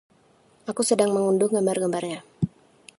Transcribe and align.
Aku 0.71 0.81
sedang 0.89 1.09
mengunduh 1.13 1.45
gambar-gambarnya. 1.55 2.19